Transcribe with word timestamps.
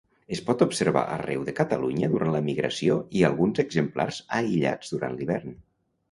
Es 0.35 0.39
pot 0.45 0.61
observar 0.65 1.01
arreu 1.17 1.41
de 1.49 1.53
Catalunya 1.59 2.09
durant 2.13 2.31
la 2.35 2.41
migració 2.47 2.95
i 3.19 3.21
alguns 3.29 3.61
exemplars 3.65 4.23
aïllats 4.39 4.95
durant 4.95 5.19
l'hivern. 5.21 5.53